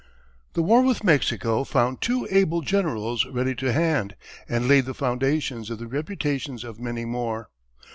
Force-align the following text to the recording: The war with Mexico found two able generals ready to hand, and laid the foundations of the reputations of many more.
The 0.53 0.63
war 0.63 0.81
with 0.81 1.03
Mexico 1.03 1.63
found 1.63 2.01
two 2.01 2.27
able 2.31 2.61
generals 2.61 3.23
ready 3.27 3.53
to 3.53 3.71
hand, 3.71 4.15
and 4.49 4.67
laid 4.67 4.85
the 4.85 4.95
foundations 4.95 5.69
of 5.69 5.77
the 5.77 5.85
reputations 5.85 6.63
of 6.63 6.79
many 6.79 7.05
more. 7.05 7.49